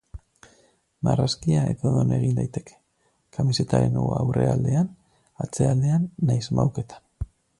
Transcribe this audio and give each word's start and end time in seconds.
Marrazkia 1.07 1.65
edonon 1.73 2.13
egin 2.17 2.33
daiteke, 2.39 2.79
kamisetaren 3.37 4.01
aurrealdean, 4.05 4.89
atzealdean 5.47 6.11
nahiz 6.31 6.45
mahuketan. 6.61 7.33